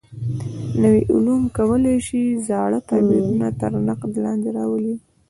نوي 0.83 1.01
علوم 1.13 1.41
کولای 1.57 1.97
شي 2.07 2.21
زاړه 2.47 2.79
تعبیرونه 2.89 3.47
تر 3.59 3.71
نقد 3.87 4.13
لاندې 4.23 4.49
راولي. 4.57 4.95